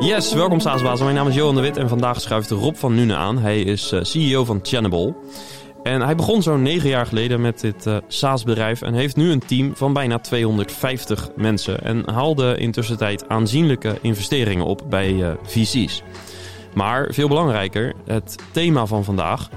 [0.00, 1.00] Yes, welkom Saasbaas.
[1.00, 3.38] Mijn naam is Johan de Wit en vandaag schuift Rob van Nune aan.
[3.38, 5.14] Hij is uh, CEO van Channable.
[5.82, 9.46] En hij begon zo'n negen jaar geleden met dit uh, SaaS-bedrijf en heeft nu een
[9.46, 11.82] team van bijna 250 mensen.
[11.82, 16.02] En haalde intussen tijd aanzienlijke investeringen op bij uh, VC's.
[16.74, 19.48] Maar veel belangrijker, het thema van vandaag.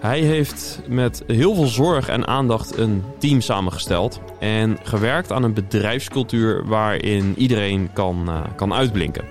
[0.00, 5.54] Hij heeft met heel veel zorg en aandacht een team samengesteld en gewerkt aan een
[5.54, 9.24] bedrijfscultuur waarin iedereen kan, kan uitblinken.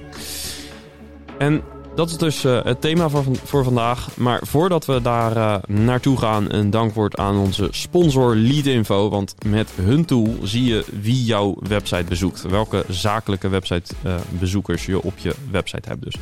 [1.37, 1.63] En
[1.95, 4.17] dat is dus uh, het thema van, voor vandaag.
[4.17, 9.09] Maar voordat we daar uh, naartoe gaan, een dankwoord aan onze sponsor Leadinfo.
[9.09, 12.41] Want met hun tool zie je wie jouw website bezoekt.
[12.41, 16.15] Welke zakelijke websitebezoekers je op je website hebt dus.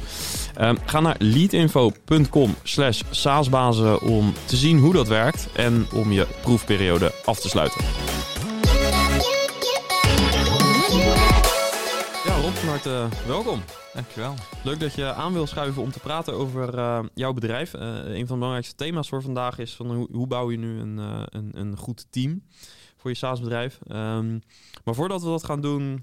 [0.62, 5.48] Um, ga naar leadinfo.com slash saasbazen om te zien hoe dat werkt.
[5.56, 7.82] En om je proefperiode af te sluiten.
[12.74, 13.62] Harte welkom.
[13.94, 14.36] Dankjewel.
[14.64, 17.74] Leuk dat je aan wil schuiven om te praten over uh, jouw bedrijf.
[17.74, 20.98] Uh, een van de belangrijkste thema's voor vandaag is van hoe, bouw je nu een,
[20.98, 22.44] uh, een, een, goed team
[22.98, 23.80] voor je SaaS-bedrijf.
[23.88, 24.42] Um,
[24.84, 26.02] maar voordat we dat gaan doen,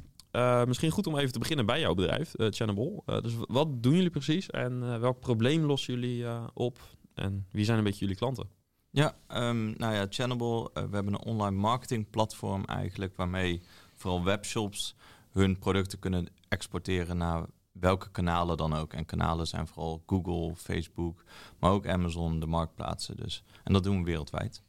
[0.66, 3.02] misschien goed om even te beginnen bij jouw bedrijf, Channable.
[3.22, 6.78] dus wat doen jullie precies en welk probleem lossen jullie op
[7.14, 8.48] en wie zijn een beetje jullie klanten?
[8.90, 13.60] Ja, um, nou ja, Channable, we hebben een online marketing platform eigenlijk waarmee
[13.94, 14.94] vooral webshops
[15.30, 18.92] hun producten kunnen exporteren naar welke kanalen dan ook.
[18.92, 21.24] En kanalen zijn vooral Google, Facebook,
[21.58, 23.44] maar ook Amazon, de marktplaatsen dus.
[23.64, 24.62] En dat doen we wereldwijd.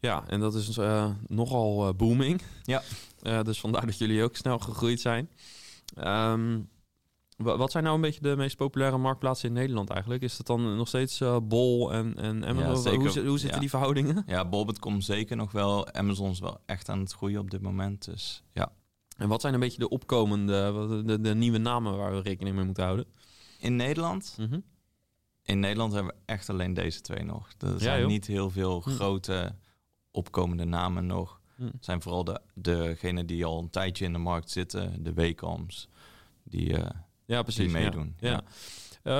[0.00, 2.42] Ja, en dat is uh, nogal uh, booming.
[2.62, 2.82] Ja.
[3.22, 5.30] Uh, dus vandaar dat jullie ook snel gegroeid zijn.
[5.98, 6.70] Um,
[7.36, 10.22] wat zijn nou een beetje de meest populaire marktplaatsen in Nederland eigenlijk?
[10.22, 12.92] Is dat dan nog steeds Bol en, en Amazon?
[12.92, 13.58] Ja, hoe, hoe, zitten ja.
[13.58, 14.22] die verhoudingen?
[14.26, 15.92] Ja, Bol.com zeker nog wel.
[15.92, 18.04] Amazon is wel echt aan het groeien op dit moment.
[18.04, 18.72] Dus ja.
[19.16, 22.56] En wat zijn een beetje de opkomende, de, de, de, nieuwe namen waar we rekening
[22.56, 23.06] mee moeten houden?
[23.58, 24.36] In Nederland?
[24.38, 24.64] Mm -hmm.
[25.42, 27.48] In Nederland hebben we echt alleen deze twee nog.
[27.58, 29.54] Er zijn ja, niet heel veel grote
[30.10, 31.40] opkomende namen nog.
[31.56, 35.66] Het zijn vooral de, degenen die al een tijdje in de markt zitten, de Wacom
[36.42, 36.86] die, uh,
[37.24, 38.14] ja, precies, die meedoen.
[38.18, 38.30] Ja.
[38.30, 38.42] ja.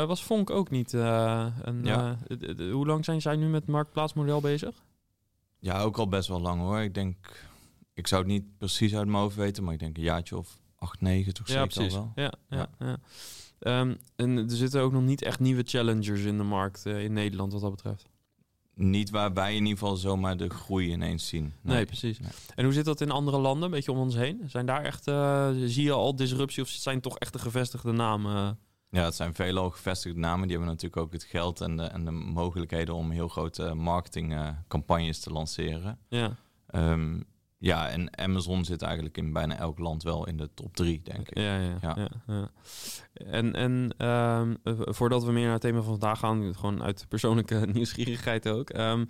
[0.00, 0.92] Uh, was Vonk ook niet?
[0.92, 2.18] Uh, een, Ja.
[2.70, 4.82] hoe lang zijn zij nu met het marktplaatsmodel bezig?
[5.58, 6.80] Ja, ook al best wel lang hoor.
[6.80, 7.46] Ik denk
[7.94, 10.58] ik zou het niet precies uit mijn hoofd weten, maar ik denk een jaartje of
[10.76, 11.94] acht, negen toch Ja, precies.
[11.94, 12.24] al wel.
[12.24, 12.98] Ja, ja, ja.
[13.80, 17.12] Um, en er zitten ook nog niet echt nieuwe challengers in de markt uh, in
[17.12, 18.10] Nederland wat dat betreft.
[18.74, 21.52] Niet waar wij in ieder geval zomaar de groei ineens zien.
[21.60, 22.18] Nee, precies.
[22.54, 24.42] En hoe zit dat in andere landen, een beetje om ons heen?
[24.46, 27.92] Zijn daar echt, uh, zie je al disruptie of zijn het toch echt de gevestigde
[27.92, 28.58] namen?
[28.90, 30.48] Ja, het zijn veel al gevestigde namen.
[30.48, 35.16] Die hebben natuurlijk ook het geld en de, en de mogelijkheden om heel grote marketingcampagnes
[35.16, 35.98] uh, te lanceren.
[36.08, 36.36] Ja.
[36.74, 37.24] Um,
[37.62, 41.28] ja, en Amazon zit eigenlijk in bijna elk land wel in de top drie, denk
[41.30, 41.38] ik.
[41.38, 42.10] Ja, ja.
[42.26, 42.50] Ja.
[43.12, 44.56] En, en um,
[44.94, 48.74] voordat we meer naar het thema van vandaag gaan, gewoon uit persoonlijke nieuwsgierigheid ook.
[48.74, 49.06] Um,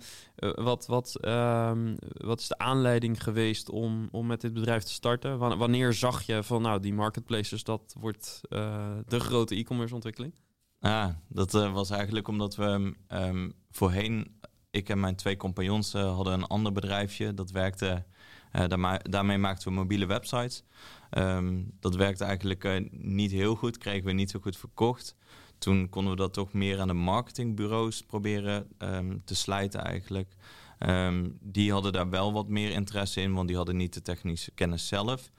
[0.55, 5.37] wat, wat, um, wat is de aanleiding geweest om, om met dit bedrijf te starten?
[5.37, 10.33] Wanneer zag je van nou, die marketplaces, dat wordt uh, de grote e-commerce ontwikkeling?
[10.79, 12.93] Ah, dat uh, was eigenlijk omdat we
[13.71, 14.39] voorheen,
[14.71, 17.33] ik en mijn twee compagnons uh, hadden een ander bedrijfje.
[17.33, 18.05] Dat werkte
[18.53, 20.63] uh, daarmee, maakten we mobiele websites.
[21.17, 25.15] Um, dat werkte eigenlijk uh, niet heel goed, kregen we niet zo goed verkocht.
[25.57, 30.35] Toen konden we dat toch meer aan de marketingbureaus proberen um, te slijten eigenlijk.
[30.79, 34.51] Um, die hadden daar wel wat meer interesse in, want die hadden niet de technische
[34.51, 35.31] kennis zelf.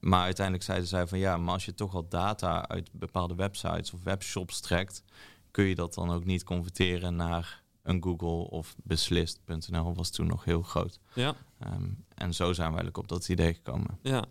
[0.00, 3.92] maar uiteindelijk zeiden zij van ja, maar als je toch al data uit bepaalde websites
[3.92, 5.02] of webshops trekt,
[5.50, 10.44] kun je dat dan ook niet converteren naar een Google of beslist.nl was toen nog
[10.44, 10.98] heel groot.
[11.14, 11.34] Ja.
[11.66, 13.98] Um, en zo zijn we eigenlijk op dat idee gekomen.
[14.02, 14.24] Ja, ja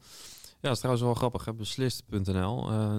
[0.62, 1.56] dat is trouwens wel grappig.
[1.56, 2.72] Beslist.nl.
[2.72, 2.98] Uh,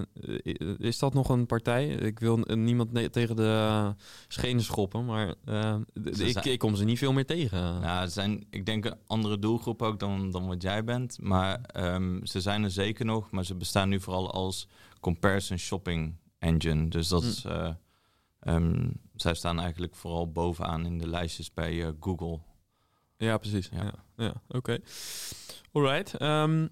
[0.77, 1.87] is dat nog een partij?
[1.87, 3.93] Ik wil niemand tegen de
[4.27, 7.81] schenen schoppen, maar uh, ik, zijn, ik kom ze niet veel meer tegen.
[7.81, 11.17] Ze zijn, ik denk een andere doelgroep ook dan, dan wat jij bent.
[11.21, 11.61] Maar
[11.93, 14.67] um, ze zijn er zeker nog, maar ze bestaan nu vooral als
[14.99, 16.87] comparison shopping engine.
[16.87, 17.45] Dus dat is...
[17.45, 17.69] Uh,
[18.49, 22.39] Um, zij staan eigenlijk vooral bovenaan in de lijstjes bij uh, Google.
[23.17, 23.69] Ja, precies.
[23.71, 24.57] Ja, ja, ja oké.
[24.57, 24.81] Okay.
[25.71, 26.21] Alright.
[26.21, 26.69] Um,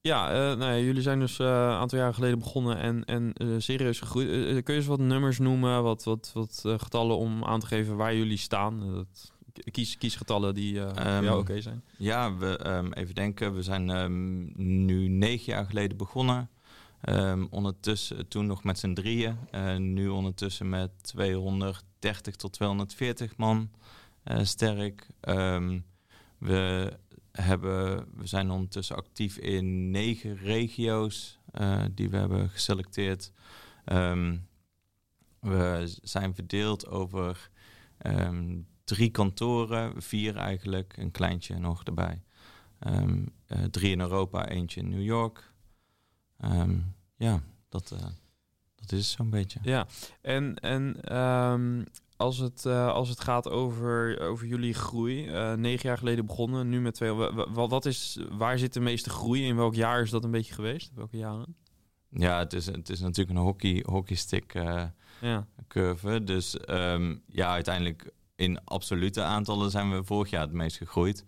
[0.00, 3.32] ja, uh, nou ja, jullie zijn dus uh, een aantal jaar geleden begonnen en, en
[3.42, 4.28] uh, serieus gegroeid.
[4.62, 8.14] kun je eens wat nummers noemen, wat, wat, wat getallen om aan te geven waar
[8.14, 8.94] jullie staan?
[8.94, 9.32] Dat,
[9.70, 11.84] kies, kies getallen die um, jou oké okay zijn.
[11.98, 13.54] Ja, we, um, even denken.
[13.54, 14.52] We zijn um,
[14.84, 16.48] nu negen jaar geleden begonnen.
[17.08, 19.36] Um, ondertussen toen nog met z'n drieën.
[19.54, 23.70] Uh, nu ondertussen met 230 tot 240 man
[24.24, 25.06] uh, sterk.
[25.20, 25.84] Um,
[26.38, 26.92] we,
[27.32, 31.38] hebben, we zijn ondertussen actief in negen regio's.
[31.90, 33.32] die we hebben geselecteerd.
[33.84, 34.36] Ehm,
[35.40, 37.50] we zijn verdeeld over
[37.98, 42.22] ehm, drie kantoren, vier eigenlijk, een kleintje nog erbij.
[43.70, 45.53] Drie in Europa, eentje in New York.
[47.16, 47.98] Ja, dat, uh,
[48.74, 49.58] dat is zo'n beetje.
[49.62, 49.86] Ja,
[50.20, 50.96] en, en
[52.16, 56.68] als, het, uh, als het gaat over, over jullie groei, uh, negen jaar geleden begonnen,
[56.68, 57.12] nu met twee.
[57.12, 59.46] Wat, wat is, waar zit de meeste groei?
[59.46, 60.90] In welk jaar is dat een beetje geweest?
[60.94, 61.56] Welke jaren?
[62.10, 64.84] Ja, het is, het is natuurlijk een hockey, hockeystick uh,
[65.20, 65.46] ja.
[65.68, 66.24] curve.
[66.24, 71.24] Dus um, ja, uiteindelijk in absolute aantallen zijn we vorig jaar het meest gegroeid.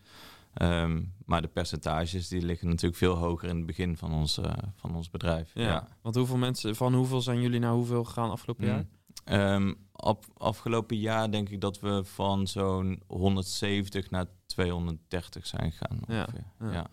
[0.62, 4.52] Um, maar de percentages die liggen natuurlijk veel hoger in het begin van ons, uh,
[4.75, 5.50] van ons bedrijf.
[5.55, 8.84] Ja, ja, Want hoeveel mensen, van hoeveel zijn jullie naar hoeveel gegaan afgelopen jaar?
[9.55, 9.76] Um,
[10.37, 16.00] afgelopen jaar denk ik dat we van zo'n 170 naar 230 zijn gegaan.
[16.08, 16.44] Ongeveer.
[16.61, 16.87] Ja,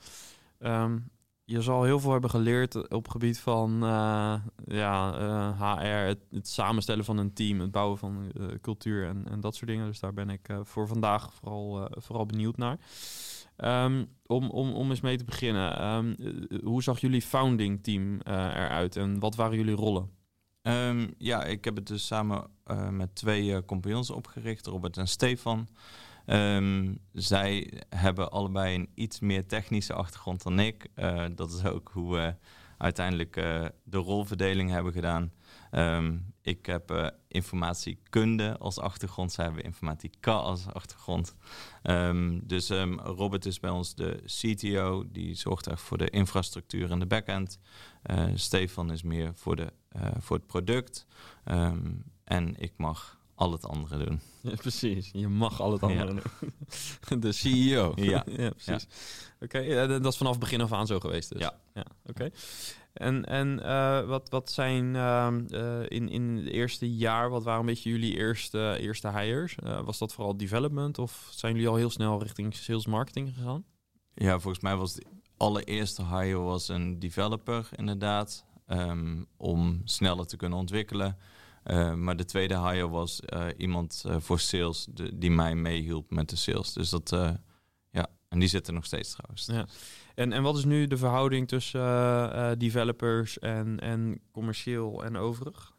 [0.59, 0.83] ja.
[0.83, 1.12] Um,
[1.45, 4.35] je zal heel veel hebben geleerd op gebied van uh,
[4.65, 9.25] ja, uh, HR, het, het, samenstellen van een team, het bouwen van uh, cultuur en,
[9.30, 9.85] en, dat soort dingen.
[9.85, 12.77] Dus daar ben ik voor vandaag vooral, vooral benieuwd naar.
[13.57, 16.15] Um, om, om, om eens mee te beginnen, um,
[16.63, 20.09] hoe zag jullie founding team eruit en wat waren jullie rollen?
[20.61, 22.50] Um, ja, ik heb het dus samen
[22.89, 25.67] met twee compagnons opgericht, Robert en Stefan.
[27.13, 30.88] Zij hebben allebei een iets meer technische achtergrond dan ik.
[31.35, 32.35] Dat is ook hoe we
[32.77, 33.33] uiteindelijk
[33.83, 35.31] de rolverdeling hebben gedaan.
[35.75, 41.35] Um, ik heb uh, informatiekunde als achtergrond, zij hebben informatica als achtergrond.
[41.83, 46.99] Um, dus Robert is bij ons de CTO, die zorgt echt voor de infrastructuur en
[46.99, 47.59] de backend.
[48.33, 49.73] Stefan is meer voor, de,
[50.19, 51.05] voor het product.
[52.23, 54.21] en ik mag al het andere doen.
[54.41, 55.09] Ja, precies.
[55.13, 56.21] Je mag al het andere doen.
[57.21, 57.91] De CEO.
[57.95, 58.87] Ja, ja precies.
[59.39, 61.41] Oké, dat is vanaf begin af aan zo geweest dus.
[61.41, 61.59] Ja.
[61.73, 62.29] ja Oké.
[62.94, 65.36] En, en uh, wat, wat zijn uh,
[65.88, 69.56] in, in het eerste jaar, wat waren een beetje jullie eerste, eerste hires?
[69.63, 73.63] Uh, was dat vooral development of zijn jullie al heel snel richting sales marketing gegaan?
[74.13, 75.06] Ja, volgens mij was de
[75.38, 78.45] allereerste hire was een developer inderdaad.
[78.68, 81.18] Um, om sneller te kunnen ontwikkelen.
[81.95, 83.22] Maar de tweede hire was
[83.57, 86.74] iemand voor sales de, die mij meehielp met de sales.
[86.74, 87.10] Dus dat,
[87.92, 89.45] ja, en die zitten nog steeds trouwens.
[89.45, 89.66] Ja.
[90.15, 95.74] En, en wat is nu de verhouding tussen developers en, en commercieel en overig?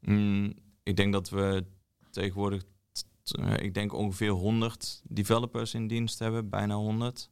[0.00, 0.52] Mm,
[0.82, 1.64] ik denk dat we
[2.10, 2.62] tegenwoordig,
[3.56, 7.30] ik denk ongeveer 100 developers in dienst hebben, bijna 100.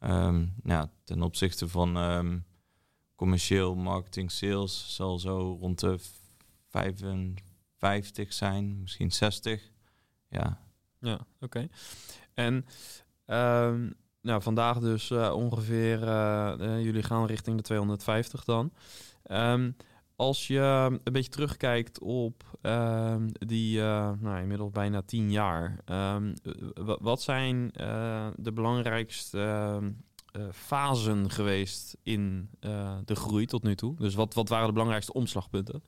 [0.00, 2.44] Um, ehm, ja, ten opzichte van um,
[3.14, 5.98] commercieel, marketing, sales zal zo rond de
[6.68, 9.70] 55 zijn, misschien 60.
[10.28, 10.64] Ja.
[11.00, 11.68] Ja, oké.
[12.34, 12.66] En
[13.26, 13.94] um,
[14.26, 18.72] nou, vandaag dus uh, ongeveer, uh, uh, jullie gaan richting de 250 dan.
[19.30, 19.76] Um,
[20.16, 20.60] als je
[21.04, 25.78] een beetje terugkijkt op um, die nou, inmiddels bijna 10 jaar,
[27.00, 27.70] wat zijn
[28.36, 29.80] de belangrijkste
[30.52, 32.50] fasen geweest in
[33.04, 33.96] de groei tot nu toe?
[33.96, 35.82] Dus wat, wat waren de belangrijkste omslagpunten?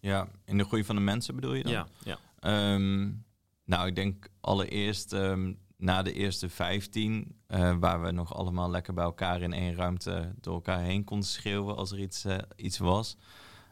[0.00, 1.72] Ja, in de groei van de mensen bedoel je dan?
[1.72, 2.18] Ja, ja.
[3.64, 8.70] Nou, ik denk allereerst um, na de eerste 15, uh, eh, waar we nog allemaal
[8.70, 12.38] lekker bij elkaar in één ruimte door elkaar heen konden schreeuwen als er iets, uh,
[12.56, 13.16] iets was.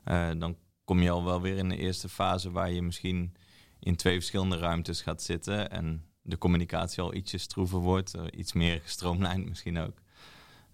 [0.05, 3.35] Uh, dan kom je al wel weer in de eerste fase waar je misschien
[3.79, 8.81] in twee verschillende ruimtes gaat zitten en de communicatie al ietsje stroever wordt, iets meer
[8.81, 10.03] gestroomlijnd misschien ook.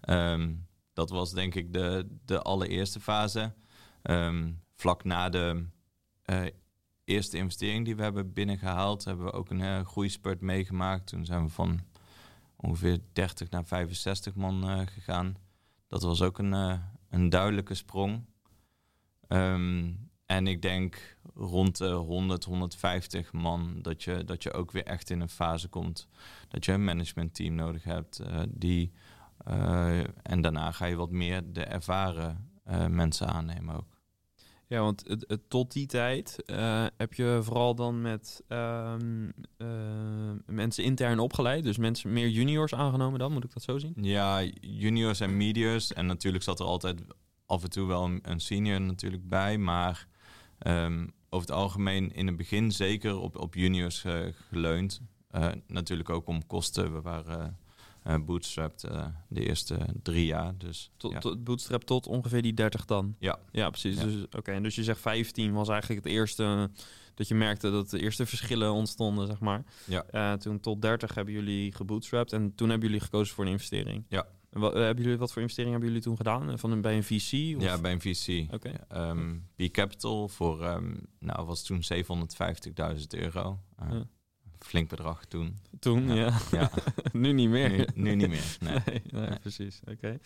[0.09, 3.53] Um, dat was denk ik de, de allereerste fase.
[4.03, 5.65] Um, vlak na de
[7.09, 11.07] eerste investering die we hebben binnengehaald, hebben we ook een uh, groeispurt meegemaakt.
[11.07, 11.79] Toen zijn we van
[12.55, 15.35] ongeveer 30 naar 65 man uh, gegaan.
[15.87, 18.25] Dat was ook een, een duidelijke sprong.
[19.27, 24.85] Um, en ik denk rond de 100, 150 man dat je, dat je ook weer
[24.85, 26.07] echt in een fase komt
[26.47, 28.21] dat je een managementteam nodig hebt.
[28.49, 28.91] die,
[30.21, 32.49] en daarna ga je wat meer de ervaren
[32.89, 33.98] mensen aannemen ook.
[34.69, 35.03] Ja, want
[35.47, 39.67] tot die tijd uh, heb je vooral dan met um, uh,
[40.45, 41.63] mensen intern opgeleid.
[41.63, 43.93] Dus mensen meer juniors aangenomen dan, moet ik dat zo zien?
[44.01, 45.93] Ja, juniors en mediors.
[45.93, 47.01] En natuurlijk zat er altijd
[47.45, 49.57] af en toe wel een, senior natuurlijk bij.
[49.57, 50.07] Maar
[50.67, 55.01] um, over het algemeen in het begin zeker op, op juniors uh, geleund.
[55.67, 56.93] natuurlijk ook om kosten.
[56.93, 57.57] We waren
[58.25, 60.57] bootstrapped uh, de eerste drie jaar.
[60.57, 61.19] Dus, tot, ja.
[61.19, 63.15] tot, bootstrap tot ongeveer die 30 dan?
[63.19, 63.39] Ja.
[63.51, 63.97] Ja, precies.
[63.97, 66.69] Dus, Oké, en dus je zegt 15 was eigenlijk het eerste
[67.19, 69.63] dat je merkte dat de eerste verschillen ontstonden, zeg maar.
[69.85, 70.05] Ja.
[70.11, 74.05] Uh, toen tot 30 hebben jullie gebootstrapped en toen hebben jullie gekozen voor een investering.
[74.09, 74.27] Ja.
[74.49, 76.59] Wat, hebben jullie, wat voor investeringen hebben jullie toen gedaan?
[76.59, 77.57] Van een, bij een VC?
[77.57, 77.63] Of?
[77.63, 78.53] Ja, bij een VC.
[78.53, 78.71] Oké.
[78.87, 83.59] Ehm, B Capital voor, ehm, nou was toen 750.000 euro.
[83.83, 84.07] Uh, Ja.
[84.59, 85.57] Flink bedrag toen.
[85.79, 86.25] Toen, ja.
[86.25, 86.31] Ja.
[86.51, 86.69] Ja,
[87.11, 87.69] nu niet meer.
[87.69, 88.57] nu, nu niet meer.
[88.59, 88.73] Nee.
[88.85, 89.39] Nee, nee, Nee.
[89.39, 89.79] precies.
[89.91, 90.19] Oké.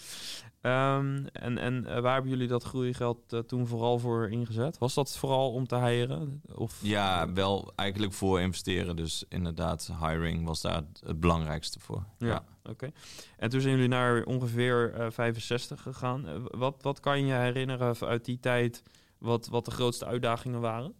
[0.61, 4.77] Ehm, en en eh, waar hebben jullie dat groeigeld eh, toen vooral voor ingezet?
[4.77, 6.41] Was dat vooral om te hiren?
[6.55, 6.79] Of?
[6.81, 8.95] Ja, wel eigenlijk voor investeren.
[8.95, 12.05] Dus inderdaad, hiring was daar het- belangrijkste voor.
[12.17, 12.91] Ja, oké.
[13.37, 16.27] En toen zijn jullie naar ongeveer eh 65 gegaan.
[16.27, 18.83] Eh, wat, wat kan je je herinneren uit die tijd
[19.17, 20.93] wat, wat de grootste uitdagingen waren?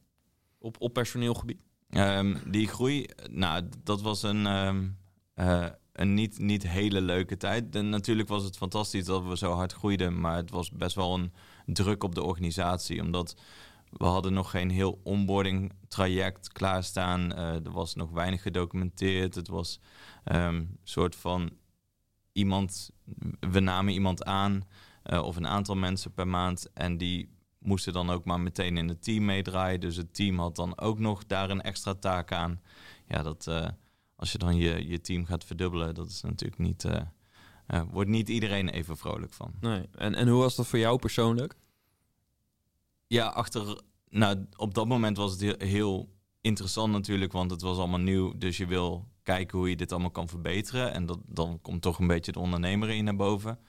[0.58, 1.62] Op, op personeelgebied?
[1.94, 4.88] Ehm, die groei, nou, dat was een, ehm,
[5.34, 7.74] eh, een niet, niet hele leuke tijd.
[7.74, 11.34] Natuurlijk was het fantastisch dat we zo hard groeiden, maar het was best wel een
[11.66, 13.36] druk op de organisatie, omdat
[13.90, 17.34] we hadden nog geen heel onboarding traject klaarstaan.
[17.34, 19.36] Eh er was nog weinig gedocumenteerd.
[19.36, 19.80] Het was
[20.24, 21.52] ehm, een soort van
[22.32, 22.92] iemand,
[23.40, 24.64] we namen iemand aan
[25.04, 27.33] eh, of een aantal mensen per maand en die
[27.64, 29.80] moesten dan ook maar meteen in het team meedraaien.
[29.80, 32.62] Dus het team had dan ook nog daar een extra taak aan.
[33.08, 33.68] Ja, dat eh,
[34.16, 36.86] als je dan je, je team gaat verdubbelen, dat is natuurlijk niet.
[36.86, 37.02] eh
[37.68, 39.54] eh, wordt niet iedereen even vrolijk van.
[39.60, 39.90] Nee.
[39.92, 41.56] En, en hoe was dat voor jou persoonlijk?
[43.08, 43.82] Ja, achter.
[44.10, 46.10] Nou, op dat moment was het heel,
[46.42, 48.38] interessant natuurlijk, want het was allemaal nieuw.
[48.38, 50.94] Dus je wil kijken hoe je dit allemaal kan verbeteren.
[50.94, 53.60] En dat, dan komt toch een beetje de ondernemer in naar boven.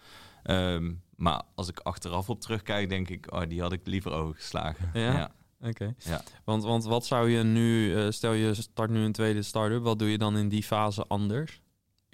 [0.43, 4.91] Ehm, maar als ik achteraf op terugkijk, denk ik, oh, die had ik liever overgeslagen.
[4.93, 5.13] Ja?
[5.13, 5.33] ja.
[5.61, 5.95] Oké.
[5.99, 6.23] Ja.
[6.45, 9.99] Want, want wat zou je nu, eh, stel je start nu een tweede start-up, wat
[9.99, 11.63] doe je dan in die fase anders?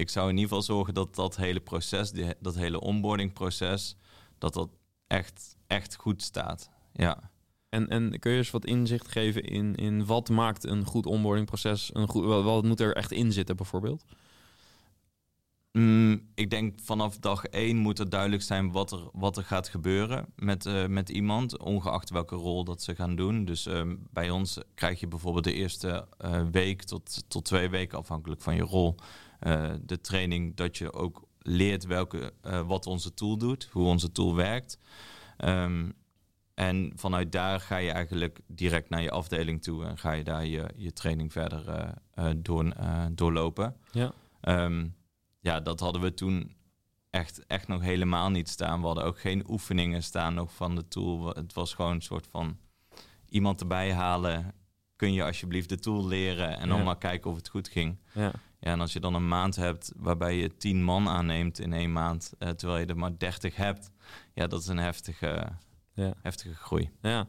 [0.01, 3.97] ik zou in ieder geval zorgen dat dat hele proces, die, dat hele onboarding proces,
[4.39, 4.69] dat dat
[5.07, 6.71] echt, echt goed staat.
[6.93, 7.31] Ja.
[7.69, 11.91] En, en kun je eens wat inzicht geven in, in wat maakt een goed onboardingproces
[11.93, 14.05] een goed, wat moet er echt in zitten bijvoorbeeld?
[15.73, 19.69] Mm, ik denk vanaf dag één moet er duidelijk zijn wat er, wat er gaat
[19.69, 23.45] gebeuren met, eh, met iemand, ongeacht welke rol dat ze gaan doen.
[23.45, 27.99] Dus ehm, bij ons krijg je bijvoorbeeld de eerste eh, week tot, tot twee weken,
[27.99, 28.95] afhankelijk van je rol,
[29.41, 32.33] eh, de training dat je ook leert welke,
[32.67, 34.79] wat onze tool doet, hoe onze tool werkt.
[35.37, 35.91] Ehm,
[36.55, 40.47] en vanuit daar ga je eigenlijk direct naar je afdeling toe en ga je daar
[40.47, 41.95] je, je training verder
[42.37, 42.75] door,
[43.13, 43.77] doorlopen.
[43.93, 44.13] Ja.
[44.41, 44.87] Ehm,
[45.41, 46.55] ja, dat hadden we toen
[47.11, 48.81] echt, echt nog helemaal niet staan.
[48.81, 51.29] We hadden ook geen oefeningen staan nog van de tool.
[51.29, 52.59] Het was gewoon een soort van
[53.29, 54.55] iemand erbij halen.
[54.97, 56.85] Kun je alsjeblieft de tool leren en dan Ja.
[56.85, 57.99] maar kijken of het goed ging.
[58.15, 58.33] Ja.
[58.61, 61.93] Ja, en als je dan een maand hebt waarbij je tien man aanneemt in één
[61.93, 63.91] maand, eh, terwijl je er maar dertig hebt,
[64.35, 65.49] ja, dat is een heftige,
[65.93, 66.15] Ja.
[66.23, 66.91] heftige groei.
[67.03, 67.27] Ja.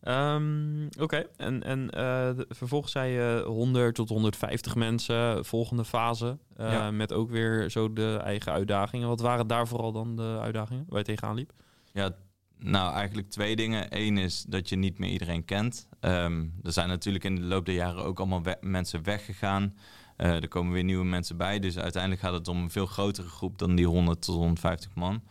[0.00, 6.38] Ehm, Oké, en, en eh, vervolgens zei je 100 tot 150 mensen, volgende fase.
[6.56, 6.90] Ja.
[6.90, 9.08] Met ook weer zo de eigen uitdagingen.
[9.08, 11.52] Wat waren daar vooral dan de uitdagingen waar je tegenaan liep?
[11.92, 12.10] Ja,
[12.58, 13.86] nou eigenlijk twee dingen.
[13.88, 15.88] Eén is dat je niet meer iedereen kent.
[16.00, 19.74] Ehm, er zijn natuurlijk in de loop der jaren ook allemaal we- mensen weggegaan.
[20.16, 21.58] Eh, er komen weer nieuwe mensen bij.
[21.58, 25.22] Dus uiteindelijk gaat het om een veel grotere groep dan die 100 tot 150 man.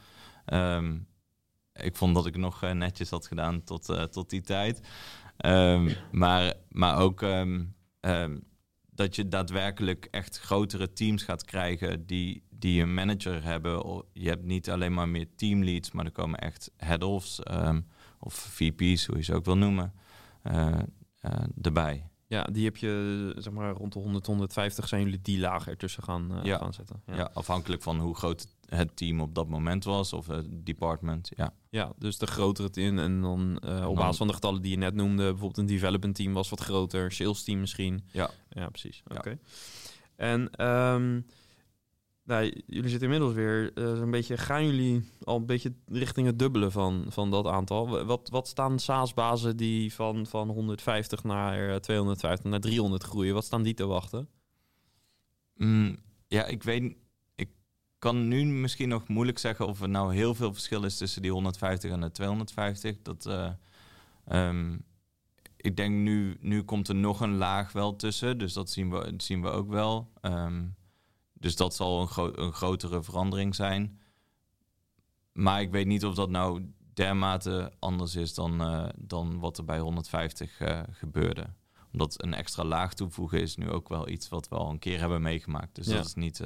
[0.45, 0.97] Ehm,
[1.83, 4.81] ik vond dat ik nog eh, netjes had gedaan tot, eh, tot die tijd.
[5.37, 7.63] Ehm, maar, maar ook ehm,
[7.99, 8.37] ehm,
[8.91, 14.03] dat je daadwerkelijk echt grotere teams gaat krijgen die, die een manager hebben.
[14.13, 17.39] Je hebt niet alleen maar meer teamleads, maar er komen echt head-offs
[18.19, 19.93] of VP's, hoe je ze ook wil noemen,
[20.41, 20.79] eh,
[21.61, 22.09] erbij.
[22.27, 26.03] Ja, die heb je, zeg maar, rond de 100, 150 zijn jullie die lager ertussen
[26.03, 26.57] gaan, Ja.
[26.57, 27.01] gaan zetten.
[27.05, 27.29] Ja.
[27.33, 28.55] afhankelijk van hoe groot het
[28.93, 31.31] team op dat moment was of het department.
[31.35, 34.61] Ja, Ja, dus de grotere het in en dan eh, op basis van de getallen
[34.61, 38.03] die je net noemde, bijvoorbeeld een development team was wat groter, sales team misschien.
[38.11, 38.29] Ja.
[38.49, 39.01] Ja, precies.
[39.05, 39.15] Ja.
[39.17, 39.39] Oké.
[40.15, 41.21] En ehm,
[42.29, 46.39] nou, jullie zitten inmiddels weer eh, zo'n beetje, gaan jullie al een beetje richting het
[46.39, 48.05] dubbele van, van dat aantal?
[48.05, 53.33] Wat, wat staan SaaS-bazen die van, van 150 naar eh, 250 naar 300 groeien?
[53.33, 54.29] Wat staan die te wachten?
[55.55, 55.97] Mm,
[56.27, 56.95] ja ik weet.
[57.99, 61.21] Ik kan nu misschien nog moeilijk zeggen of er nou heel veel verschil is tussen
[61.21, 63.01] die 150 en de 250.
[63.01, 63.51] Dat, eh,
[64.25, 64.77] ehm,
[65.57, 69.11] ik denk nu, nu komt er nog een laag wel tussen, dus dat zien we,
[69.11, 70.11] dat zien we ook wel.
[70.21, 70.65] Ehm,
[71.33, 73.99] dus dat zal een, gro- een grotere verandering zijn.
[75.31, 79.65] Maar ik weet niet of dat nou dermate anders is dan, eh, dan wat er
[79.65, 81.45] bij 150 eh, gebeurde
[81.91, 84.99] omdat een extra laag toevoegen is nu ook wel iets wat we al een keer
[84.99, 85.75] hebben meegemaakt.
[85.75, 85.93] Dus Ja.
[85.95, 86.41] dat is niet.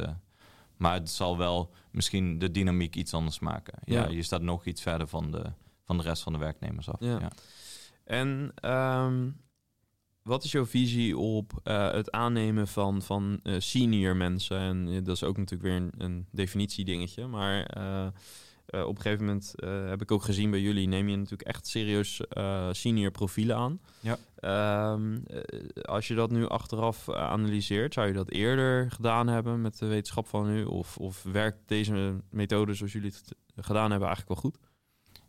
[0.84, 3.80] Maar het zal wel misschien de dynamiek iets anders maken.
[3.86, 4.10] Ja, Ja.
[4.10, 5.52] je staat nog iets verder van de,
[5.84, 7.00] van de rest van de werknemers af.
[7.00, 7.20] Ja.
[7.20, 7.32] Ja.
[8.04, 9.30] En ehm,
[10.24, 14.58] wat is jouw visie op uh, het aannemen van, van uh, senior mensen?
[14.58, 17.28] En uh, dat is ook natuurlijk weer een, een definitiedingetje.
[17.28, 17.66] Maar
[18.74, 19.54] op een gegeven moment
[19.90, 22.22] heb ik ook gezien bij jullie, neem je natuurlijk echt serieus
[22.72, 23.80] senior profielen aan.
[24.00, 24.18] Ja.
[24.36, 25.18] Ehm,
[25.82, 30.28] als je dat nu achteraf analyseert, zou je dat eerder gedaan hebben met de wetenschap
[30.28, 30.64] van nu?
[30.64, 34.60] Of, of werkt deze methode zoals jullie het gedaan hebben eigenlijk wel goed?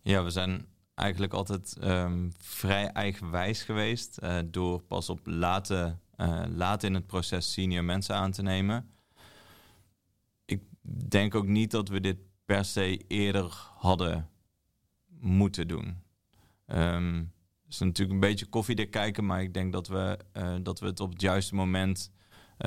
[0.02, 4.18] Ja, we zijn eigenlijk altijd um, vrij eigenwijs geweest.
[4.22, 8.90] Uh, door pas op late, uh, laat in het proces senior mensen aan te nemen.
[10.44, 10.62] Ik
[11.08, 14.30] denk ook niet dat we dit per se eerder hadden
[15.08, 16.02] moeten doen.
[16.66, 17.32] Um,
[17.64, 20.86] het is natuurlijk een beetje koffiedik kijken, maar ik denk dat we, uh, dat we
[20.86, 22.12] het op het juiste moment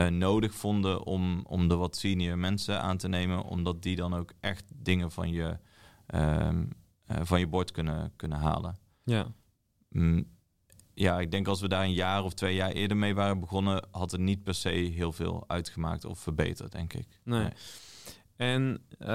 [0.10, 3.44] nodig vonden om, om de wat senior mensen aan te nemen.
[3.44, 5.58] Omdat die dan ook echt dingen van je
[6.16, 6.70] um,
[7.12, 8.78] uh, van je bord kunnen, kunnen halen.
[9.04, 9.28] Ja.
[9.90, 10.28] Mm,
[10.94, 13.88] ja, ik denk als we daar een jaar of twee jaar eerder mee waren begonnen,
[13.92, 17.08] had het niet per se heel veel uitgemaakt of verbeterd, denk ik.
[17.24, 17.50] Nee.
[18.38, 19.08] En uh,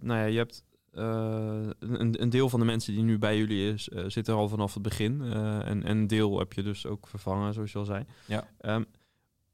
[0.00, 3.72] nou ja, je hebt uh, een, een, deel van de mensen die nu bij jullie
[3.72, 5.22] is, uh, zit er al vanaf het begin.
[5.22, 8.04] en, en een deel heb je dus ook vervangen, zoals je al zei.
[8.26, 8.48] Ja.
[8.60, 8.86] Um,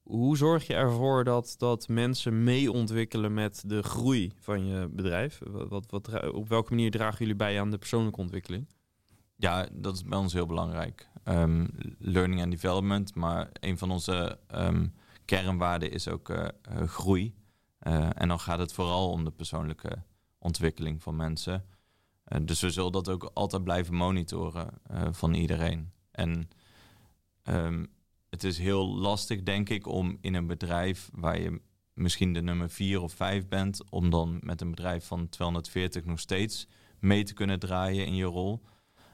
[0.03, 5.41] hoe zorg je ervoor dat, dat mensen mee ontwikkelen met de groei van je bedrijf?
[5.45, 8.69] Wat, wat, op welke manier dragen jullie bij aan de persoonlijke ontwikkeling?
[9.37, 11.09] Ja, dat is bij ons heel belangrijk.
[11.25, 11.69] Um,
[11.99, 16.33] learning and development, maar een van onze um, kernwaarden is ook
[16.87, 17.35] groei.
[17.87, 20.03] Uh, en dan gaat het vooral om de persoonlijke
[20.39, 21.65] ontwikkeling van mensen.
[22.43, 24.69] dus we zullen dat ook altijd blijven monitoren
[25.11, 25.93] van iedereen.
[26.11, 26.49] En
[27.45, 27.87] um,
[28.31, 31.61] het is heel lastig, denk ik, om in een bedrijf waar je
[31.93, 36.21] misschien de nummer vier of vijf bent, om dan met een bedrijf van 240 nog
[36.21, 38.63] steeds mee te kunnen draaien in je rol.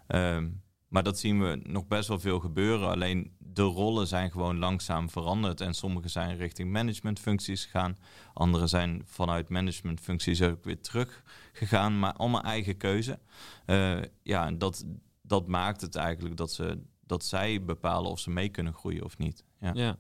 [0.07, 0.63] Um,
[0.93, 2.89] maar dat zien we nog best wel veel gebeuren.
[2.89, 5.61] Alleen de rollen zijn gewoon langzaam veranderd.
[5.61, 7.97] En sommige zijn richting managementfuncties gegaan.
[8.35, 11.99] Andere zijn vanuit managementfuncties ook weer teruggegaan.
[11.99, 13.19] Maar allemaal eigen keuze.
[13.67, 14.85] Uh, ja, dat,
[15.23, 19.19] dat maakt het eigenlijk dat ze dat zij bepalen of ze mee kunnen groeien of
[19.19, 19.45] niet.
[19.61, 19.73] Ja.
[19.75, 19.97] ja.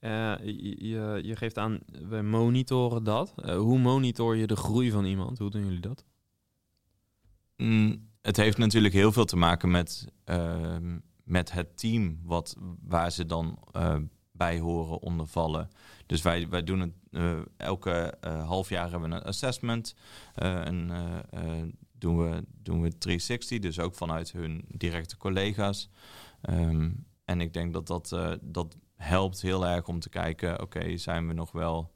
[0.00, 0.46] Uh,
[0.78, 3.34] je, je geeft aan, we monitoren dat.
[3.36, 5.38] Uh, hoe monitor je de groei van iemand?
[5.38, 6.04] Hoe doen jullie dat?
[7.56, 10.76] Mm, het heeft natuurlijk heel veel te maken met, uh,
[11.24, 13.96] met het team wat, waar ze dan eh,
[14.32, 15.68] bij horen ondervallen.
[16.06, 16.92] Dus wij, wij doen het
[17.56, 18.14] elke
[18.46, 19.94] half jaar hebben we een assessment.
[20.34, 20.90] en
[21.92, 25.90] doen we, doen we 360, dus ook vanuit hun directe collega's.
[26.50, 31.26] Um, en ik denk dat dat, dat helpt heel erg om te kijken, oké, zijn
[31.26, 31.92] we nog wel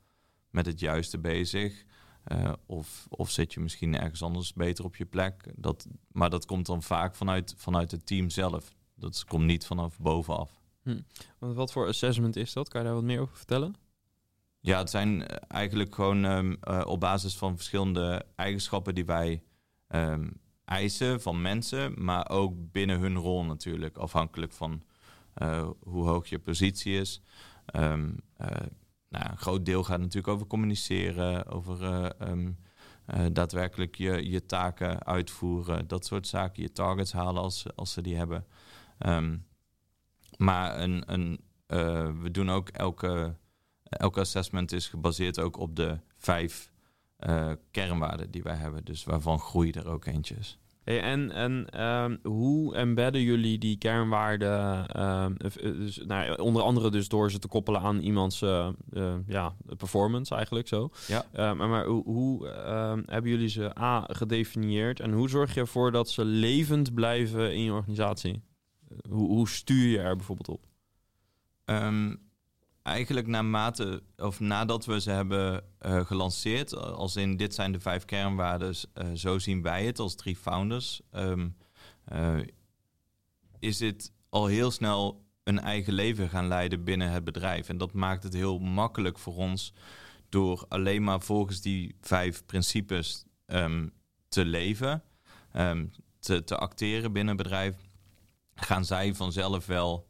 [0.50, 1.84] met het juiste bezig?
[2.26, 5.52] Uh, of, of zit je misschien ergens anders beter op je plek?
[5.56, 8.72] Dat, maar dat komt dan vaak vanuit, vanuit het team zelf.
[8.94, 10.60] Dat komt niet vanaf bovenaf.
[10.82, 11.00] Hm.
[11.38, 12.68] Wat voor assessment is dat?
[12.68, 13.74] Kan je daar wat meer over vertellen?
[14.60, 19.42] Ja, het zijn eh, eigenlijk gewoon um, uh, op basis van verschillende eigenschappen die wij
[19.88, 24.82] um, eisen van mensen, maar ook binnen hun rol natuurlijk, afhankelijk van
[25.42, 27.22] uh, hoe hoog je positie is.
[27.76, 28.48] Um, uh,
[29.12, 32.58] nou, een groot deel gaat natuurlijk over communiceren, over uh, um,
[33.32, 38.16] daadwerkelijk je, je taken uitvoeren, dat soort zaken, je targets halen als, als ze die
[38.16, 38.46] hebben.
[38.98, 39.46] Um,
[40.36, 41.40] maar een, een,
[42.22, 43.36] we doen ook elke,
[43.82, 46.72] elke assessment is gebaseerd ook op de vijf
[47.70, 50.58] kernwaarden die wij hebben, dus waarvan groei er ook eentje is.
[50.84, 54.86] Hey, en en um, hoe embedden jullie die kernwaarden?
[55.02, 59.54] Um, dus, nou, onder andere dus door ze te koppelen aan iemands uh, uh, ja,
[59.76, 60.90] performance eigenlijk zo.
[61.06, 61.50] Ja.
[61.50, 62.46] Um, maar hoe, hoe
[63.06, 67.62] hebben jullie ze A gedefinieerd en hoe zorg je ervoor dat ze levend blijven in
[67.62, 68.42] je organisatie?
[69.08, 70.66] Hoe, hoe stuur je er bijvoorbeeld op?
[72.82, 78.04] Eigenlijk naarmate, of nadat we ze hebben uh, gelanceerd, als in dit zijn de vijf
[78.04, 81.56] kernwaarden, uh, zo zien wij het als drie founders, um,
[82.12, 82.38] uh,
[83.58, 87.68] is dit al heel snel een eigen leven gaan leiden binnen het bedrijf.
[87.68, 89.72] En dat maakt het heel makkelijk voor ons
[90.28, 93.92] door alleen maar volgens die vijf principes um,
[94.28, 95.02] te leven,
[95.56, 97.76] um, te, te acteren binnen het bedrijf,
[98.54, 100.08] gaan zij vanzelf wel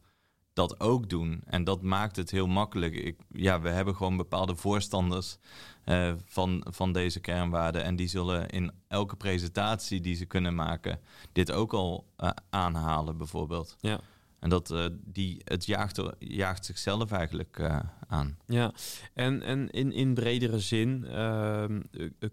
[0.53, 1.41] dat ook doen.
[1.45, 2.95] En dat maakt het heel makkelijk.
[2.95, 5.37] Ik, ja, we hebben gewoon bepaalde voorstanders
[5.85, 7.83] uh, van, van deze kernwaarden.
[7.83, 10.99] En die zullen in elke presentatie die ze kunnen maken,
[11.31, 13.75] dit ook al uh, aanhalen, bijvoorbeeld.
[13.79, 13.99] Ja.
[14.43, 18.37] En dat, uh, die, het jaagt, jaagt zichzelf eigenlijk uh, aan.
[18.45, 18.73] Ja,
[19.13, 21.65] en, en in, in bredere zin, uh,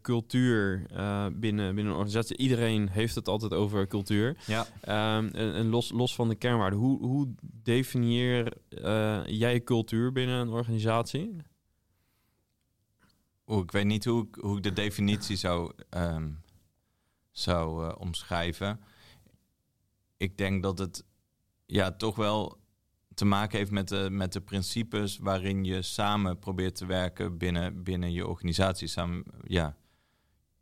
[0.03, 0.87] cultuur
[1.33, 2.37] binnen, binnen een organisatie.
[2.37, 4.37] Iedereen heeft het altijd over cultuur.
[4.46, 4.61] Ja.
[5.16, 8.53] Um, en, en, los, los van de kernwaarden, hoe, hoe definieer
[9.27, 11.37] jij cultuur binnen een organisatie?
[13.46, 16.40] Oeh, ik weet niet hoe ik, hoe ik de definitie zou, um,
[17.31, 18.81] zou omschrijven.
[20.16, 21.05] Ik denk dat het
[21.70, 22.59] ja, toch wel
[23.14, 27.83] te maken heeft met de, met de principes waarin je samen probeert te werken binnen,
[27.83, 28.88] binnen je organisatie.
[28.88, 29.76] Samen, ja,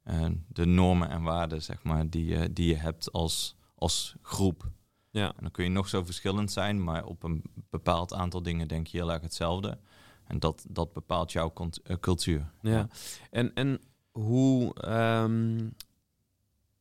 [0.05, 4.71] uh, de normen en waarden, zeg maar, die, uh, die je hebt als, als groep.
[5.11, 5.29] Ja.
[5.29, 8.87] En dan kun je nog zo verschillend zijn, maar op een bepaald aantal dingen denk
[8.87, 9.79] je heel erg hetzelfde.
[10.27, 12.51] En dat, dat bepaalt jouw uh, cultuur.
[12.61, 12.89] Ja.
[13.31, 15.75] En, en hoe um,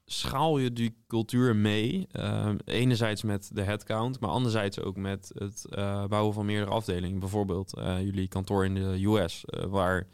[0.09, 2.07] schaal je die cultuur mee.
[2.11, 7.19] Uh, enerzijds met de headcount, maar anderzijds ook met het uh, bouwen van meerdere afdelingen.
[7.19, 10.07] Bijvoorbeeld uh, jullie kantoor in de US, waar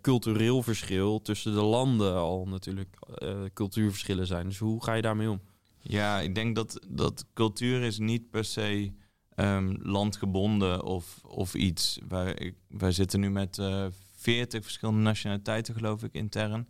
[0.00, 2.98] cultureel verschil tussen de landen al natuurlijk
[3.54, 4.46] cultuurverschillen zijn.
[4.46, 5.40] Dus hoe ga je daarmee om?
[5.78, 8.92] Ja, ik denk dat, dat cultuur is niet per se
[9.36, 11.98] um, landgebonden of, of iets.
[12.08, 13.62] Wij, wij zitten nu met
[14.14, 16.68] veertig verschillende nationaliteiten, geloof ik, intern.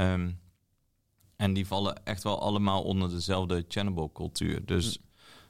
[0.00, 0.38] Um,
[1.36, 4.64] en die vallen echt wel allemaal onder dezelfde channel cultuur.
[4.64, 4.98] Dus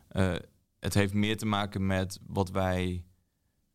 [0.09, 0.19] hm.
[0.19, 0.35] uh,
[0.81, 3.05] het heeft meer te maken met wat wij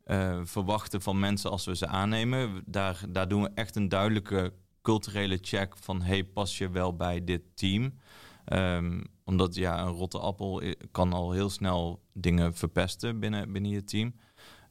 [0.06, 2.64] uh, verwachten van mensen als we ze aannemen.
[2.66, 6.02] Daar, daar doen we echt een duidelijke culturele check van...
[6.02, 8.00] hey, pas je wel bij dit team?
[8.54, 13.84] Um, omdat ja, een rotte appel kan al heel snel dingen verpesten binnen, binnen je
[13.84, 14.16] team.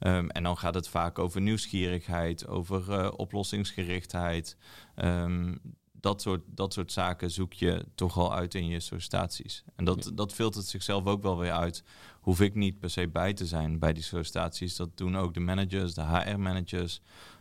[0.00, 4.56] Um, en dan gaat het vaak over nieuwsgierigheid, over uh, oplossingsgerichtheid.
[4.96, 5.60] Um,
[6.00, 9.64] dat soort, dat soort zaken zoek je toch al uit in je sollicitaties.
[9.76, 11.84] En dat, dat filtert zichzelf ook wel weer uit.
[12.20, 14.76] Hoef ik niet per se bij te zijn bij die sollicitaties.
[14.76, 17.00] Dat doen ook de managers, de HR-managers.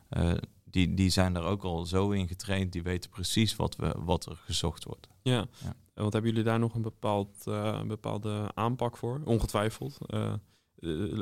[0.10, 2.72] Uh, eh, die, die zijn er ook al zo in getraind.
[2.72, 5.08] Die weten precies wat, we, wat er gezocht wordt.
[5.22, 5.76] Ja, ja.
[5.94, 9.22] want hebben jullie daar nog een bepaald, uh, bepaalde aanpak voor?
[9.24, 9.98] Ongetwijfeld.
[10.08, 10.34] Uh,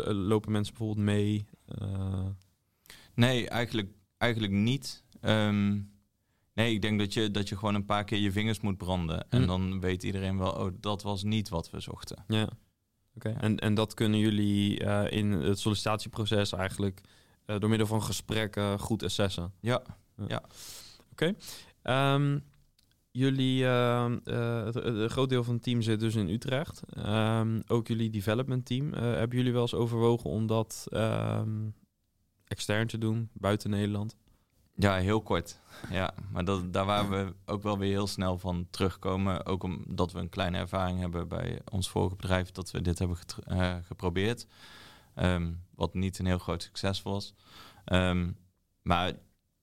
[0.07, 1.45] lopen mensen bijvoorbeeld mee?
[3.13, 5.03] Nee, eigenlijk, eigenlijk niet.
[5.21, 5.94] Um,
[6.55, 9.25] Nee, ik denk dat je, dat je gewoon een paar keer je vingers moet branden.
[9.29, 9.47] En hm.
[9.47, 12.23] dan weet iedereen wel, oh, dat was niet wat we zochten.
[12.27, 12.49] Ja,
[13.15, 13.29] oké.
[13.29, 17.01] En, en dat kunnen jullie uh, in het sollicitatieproces eigenlijk
[17.45, 19.53] uh, door middel van gesprekken goed assessen?
[19.59, 19.81] Ja,
[20.27, 20.43] ja.
[21.11, 21.35] Oké.
[21.81, 22.13] Okay.
[22.13, 22.43] Um,
[23.11, 26.81] jullie, uh, het, het, groot deel van het team zit dus in Utrecht.
[27.07, 28.93] Um, ook jullie development team.
[28.93, 31.73] hebben jullie wel eens overwogen om dat um,
[32.47, 34.15] extern te doen, buiten Nederland?
[34.77, 35.59] Ja, heel kort.
[35.89, 39.45] Ja, maar dat, daar waren we ook wel weer heel snel van terugkomen.
[39.45, 43.17] Ook omdat we een kleine ervaring hebben bij ons vorige bedrijf dat we dit hebben
[43.47, 44.47] uh, geprobeerd.
[45.15, 47.33] Um, wat niet een heel groot succes was.
[47.85, 48.37] Um,
[48.81, 49.13] maar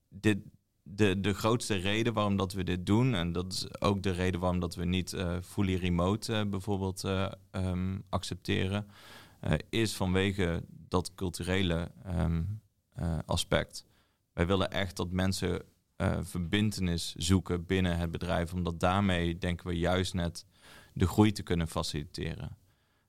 [0.09, 0.39] dit,
[0.83, 4.41] de, de grootste reden waarom dat we dit doen, en dat is ook de reden
[4.41, 7.05] waarom dat we niet uh, fully remote uh, bijvoorbeeld
[7.51, 8.87] um, accepteren,
[9.69, 11.91] is vanwege dat culturele
[13.27, 13.87] aspect.
[14.33, 15.63] Wij willen echt dat mensen
[15.97, 20.47] uh, verbindenis zoeken binnen het bedrijf, omdat daarmee denken we juist net
[20.93, 22.57] de groei te kunnen faciliteren.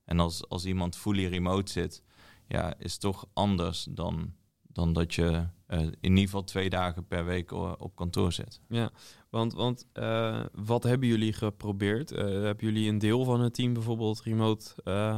[0.04, 2.04] En als, als iemand fully remote zit,
[2.48, 7.26] ja, is toch anders dan, dan dat je uh, in ieder geval twee dagen per
[7.26, 8.62] week op kantoor zit.
[8.68, 8.92] Ja,
[9.30, 12.10] want, want uh, wat hebben jullie geprobeerd?
[12.10, 14.74] Hebben jullie een deel van het team bijvoorbeeld remote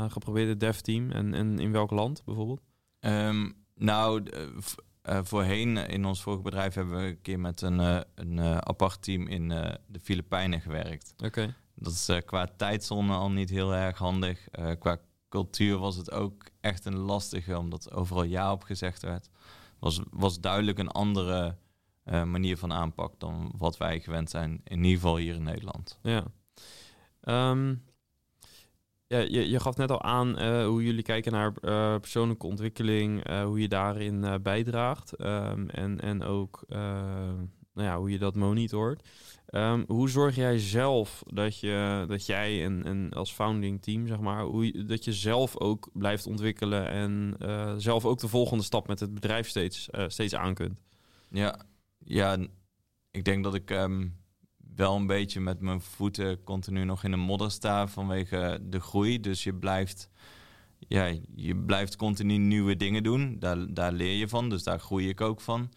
[0.09, 1.11] geprobeerd, het dev team?
[1.11, 2.61] En, en in welk land bijvoorbeeld?
[2.99, 4.23] Um, nou,
[5.09, 8.57] uh, voorheen in ons vorige bedrijf hebben we een keer met een, uh, een uh,
[8.57, 9.47] apart team in
[9.87, 11.13] de Filipijnen gewerkt.
[11.23, 11.55] Oké.
[11.75, 14.47] Dat is qua tijdzone al niet heel erg handig.
[14.79, 14.97] qua
[15.29, 19.29] cultuur was het ook echt een lastige, omdat overal ja op gezegd werd.
[19.79, 21.57] Was, was duidelijk een andere
[22.03, 25.99] manier van aanpak dan wat wij gewend zijn, in ieder geval hier in Nederland.
[26.01, 26.23] Ja.
[27.21, 27.83] Um,
[29.07, 33.29] ja, je, je gaf net al aan uh, hoe jullie kijken naar uh, persoonlijke ontwikkeling,
[33.29, 36.63] uh, hoe je daarin bijdraagt um, en, en ook
[37.73, 39.07] nou ja, hoe je dat monitort.
[39.49, 44.19] Um, hoe zorg jij zelf dat, je, dat jij en, en als founding team, zeg
[44.19, 47.35] maar, hoe dat je zelf ook blijft ontwikkelen en
[47.81, 50.79] zelf ook de volgende stap met het bedrijf steeds, steeds aan kunt?
[51.29, 51.59] Ja,
[51.97, 52.37] ja,
[53.11, 54.15] ik denk dat ik um,
[54.75, 59.19] wel een beetje met mijn voeten continu nog in de modder sta vanwege de groei.
[59.19, 60.09] Dus je blijft,
[60.87, 63.39] ja, je blijft continu nieuwe dingen doen.
[63.39, 65.69] Daar, daar leer je van, dus daar groei ik ook van.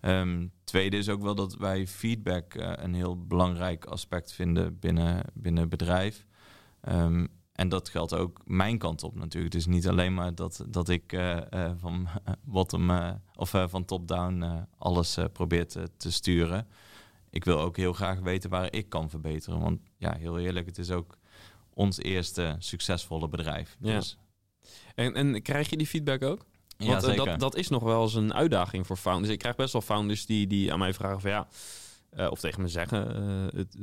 [0.00, 5.22] Um, tweede is ook wel dat wij feedback uh, een heel belangrijk aspect vinden binnen,
[5.34, 6.26] binnen het bedrijf.
[6.88, 9.54] Um, en dat geldt ook mijn kant op natuurlijk.
[9.54, 11.38] Is niet alleen maar dat, dat ik uh,
[11.76, 12.08] van
[12.44, 12.90] bottom
[13.34, 16.66] of van top-down alles probeer te, sturen.
[17.36, 19.60] Ik wil ook heel graag weten waar ik kan verbeteren.
[19.60, 21.16] Want ja, heel eerlijk, het is ook
[21.74, 23.76] ons eerste succesvolle bedrijf.
[23.80, 23.96] Ja.
[23.96, 24.18] Dus.
[24.94, 26.46] En, en krijg je die feedback ook?
[26.76, 29.32] Want ja, dat, dat is nog wel eens een uitdaging voor founders.
[29.32, 31.48] Ik krijg best wel founders die, die aan mij vragen van ja,
[32.28, 32.98] of tegen me zeggen,
[33.56, 33.76] het,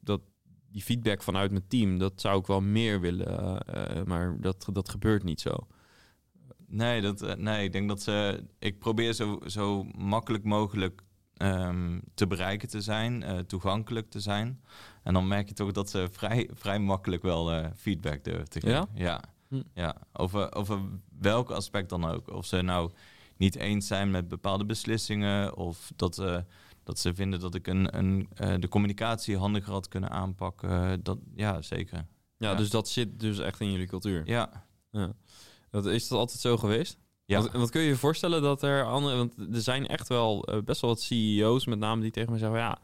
[0.00, 0.20] dat
[0.68, 3.62] die feedback vanuit mijn team, dat zou ik wel meer willen,
[4.06, 5.66] maar dat, dat gebeurt niet zo.
[6.66, 8.44] Nee, dat, nee, ik denk dat ze.
[8.58, 11.02] Ik probeer zo, zo makkelijk mogelijk
[11.36, 14.62] um, te bereiken te zijn, uh, toegankelijk te zijn.
[15.02, 18.76] En dan merk je toch dat ze vrij, vrij makkelijk wel feedback durven te geven.
[18.76, 18.88] Ja?
[18.94, 19.62] Ja, hm.
[19.74, 19.96] ja.
[20.12, 20.80] Over, over
[21.18, 22.30] welk aspect dan ook.
[22.30, 22.90] Of ze nou
[23.36, 26.44] niet eens zijn met bepaalde beslissingen, of dat
[26.84, 31.02] dat ze vinden dat ik een, een, uh, de communicatie handiger had kunnen aanpakken.
[31.02, 32.06] dat, ja, zeker.
[32.36, 34.22] Ja, dus dat zit dus echt in jullie cultuur.
[34.24, 34.66] Ja.
[34.90, 35.12] ja.
[35.70, 36.98] Dat, is dat altijd zo geweest?
[37.32, 37.40] Ja.
[37.40, 39.16] Wat, wat kun je je voorstellen dat er andere...
[39.16, 42.38] Want er zijn echt wel uh, best wel wat CEO's met name die tegen me
[42.38, 42.58] zeggen...
[42.58, 42.78] ja,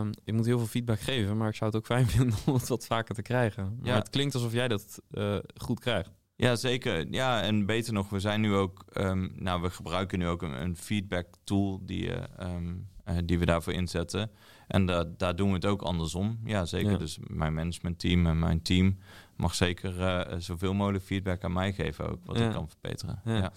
[0.00, 1.36] um, ik moet heel veel feedback geven...
[1.36, 3.76] maar ik zou het ook fijn vinden om het wat vaker te krijgen.
[3.80, 3.94] Maar ja.
[3.94, 6.10] het klinkt alsof jij dat uh, goed krijgt.
[6.36, 7.06] Ja, zeker.
[7.10, 10.62] Ja, en beter nog, we zijn nu ook, um, nou, we gebruiken nu ook een,
[10.62, 14.30] een feedback tool die, um, uh, die we daarvoor inzetten.
[14.68, 16.40] En da daar doen we het ook andersom.
[16.44, 16.90] Ja, zeker.
[16.90, 16.96] Ja.
[16.96, 18.98] Dus mijn managementteam en mijn team
[19.36, 22.46] mag zeker uh, zoveel mogelijk feedback aan mij geven ook, wat Ja.
[22.46, 23.20] ik kan verbeteren.
[23.24, 23.36] Ja.
[23.36, 23.52] Ja.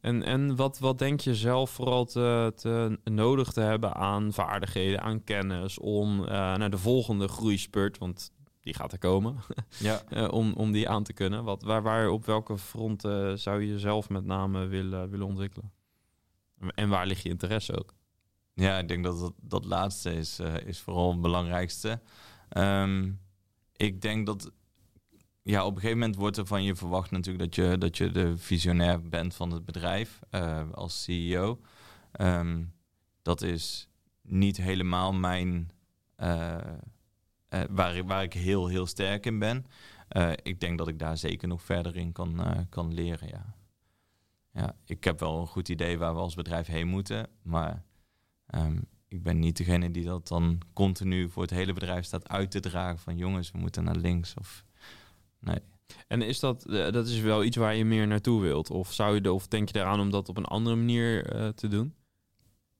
[0.00, 5.02] En, en wat, wat denk je zelf vooral te, te nodig te hebben aan vaardigheden,
[5.02, 5.78] aan kennis...
[5.78, 9.36] om uh, naar de volgende groeispurt, want die gaat er komen...
[9.78, 10.02] Ja.
[10.10, 11.44] Uh, om, om die aan te kunnen?
[11.44, 15.72] Wat, waar, waar, op welke fronten uh, zou je jezelf met name willen, willen ontwikkelen?
[16.74, 17.94] En waar ligt je interesse ook?
[18.58, 22.00] Ja, ik denk dat dat, dat laatste is, uh, is vooral het belangrijkste.
[22.56, 23.20] Um,
[23.72, 24.50] ik denk dat
[25.42, 28.10] ja, op een gegeven moment wordt er van je verwacht natuurlijk dat je, dat je
[28.10, 31.60] de visionair bent van het bedrijf uh, als CEO.
[32.20, 32.72] Um,
[33.22, 33.88] dat is
[34.22, 35.70] niet helemaal mijn.
[36.16, 36.56] Uh,
[37.70, 39.66] waar, waar ik heel, heel sterk in ben.
[40.42, 43.28] Ik denk dat ik daar zeker nog verder in kan, kan leren.
[43.28, 43.54] Ja.
[44.52, 47.28] ja, ik heb wel een goed idee waar we als bedrijf heen moeten.
[47.42, 47.84] Maar
[48.54, 52.50] um, ik ben niet degene die dat dan continu voor het hele bedrijf staat uit
[52.50, 52.98] te dragen.
[52.98, 54.34] Van jongens, we moeten naar links.
[54.38, 54.64] Of
[55.40, 55.58] nee.
[56.06, 58.70] En is dat, dat is wel iets waar je meer naartoe wilt?
[58.70, 61.48] Of, zou je de, of denk je eraan om dat op een andere manier uh,
[61.48, 61.94] te doen?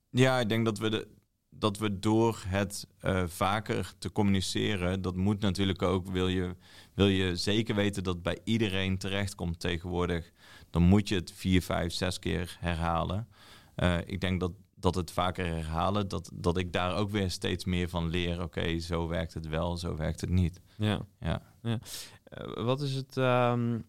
[0.09, 1.07] Ja, ik denk dat we de,
[1.49, 6.55] dat we door het uh, vaker te communiceren, dat moet natuurlijk ook, wil je,
[6.93, 10.31] wil je zeker weten dat bij iedereen terechtkomt tegenwoordig,
[10.69, 13.27] dan moet je het vier, vijf, zes keer herhalen.
[13.75, 17.65] Uh, ik denk dat, dat het vaker herhalen, dat, dat ik daar ook weer steeds
[17.65, 18.33] meer van leer.
[18.33, 20.61] Oké, okay, zo werkt het wel, zo werkt het niet.
[20.77, 21.05] Ja.
[21.19, 21.41] ja.
[21.61, 21.79] ja.
[22.37, 23.85] Uh, wat is het, um,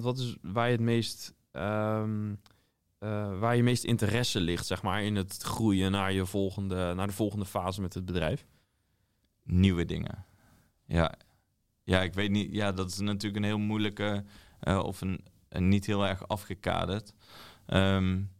[0.00, 1.34] wat is waar je het meest...
[1.52, 2.40] Um,
[3.00, 7.06] uh, waar je meest interesse ligt, zeg maar, in het groeien naar, je volgende, naar
[7.06, 8.46] de volgende fase met het bedrijf?
[9.42, 10.26] Nieuwe dingen.
[10.86, 11.14] Ja,
[11.82, 12.52] ja ik weet niet.
[12.52, 14.24] Ja, dat is natuurlijk een heel moeilijke
[14.60, 17.14] of een, een, niet heel erg afgekaderd.
[17.66, 18.30] Um,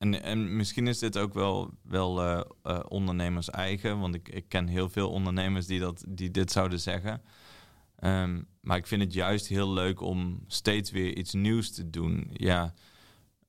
[0.00, 4.48] en, en misschien is dit ook wel, wel uh, uh, ondernemers eigen, want ik, ik
[4.48, 7.22] ken heel veel ondernemers die, dat, die dit zouden zeggen.
[8.04, 12.30] Um, maar ik vind het juist heel leuk om steeds weer iets nieuws te doen.
[12.32, 12.74] Ja,